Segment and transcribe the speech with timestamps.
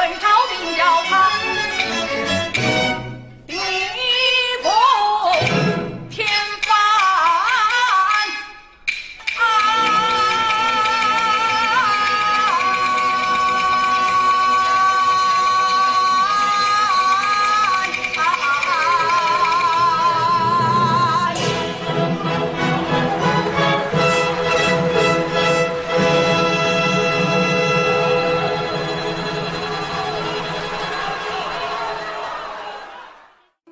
[0.00, 1.29] 本朝定要他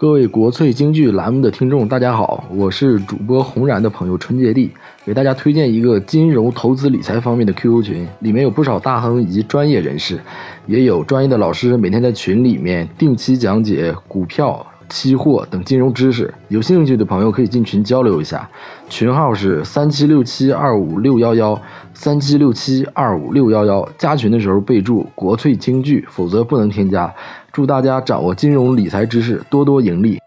[0.09, 4.71] 各位国粹京剧栏目的听众，大家好，我是主播红然的朋友春姐弟，
[5.05, 10.19] 给大家推荐一个金融投资理财方面的 QQ 群，里面有不少大亨以及专业人士，
[10.67, 18.49] 也有专业的老师每天在群里面定期讲解股票、期货等金融知识，有兴趣的朋友可以进群交流一下，
[18.89, 21.61] 群号是三七六七二五六幺幺
[21.95, 27.13] 三七六七二五六幺幺，加群的时候备注国粹京剧，否则不能添加。
[27.53, 30.19] 祝大家掌握金融理财知识，多多盈利。